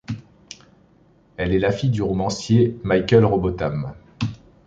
[1.37, 3.93] Elle est la fille du romancier Michael Robotham.